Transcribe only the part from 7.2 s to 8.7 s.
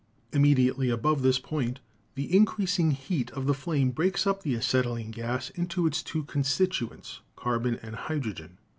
carbon and hydrogen.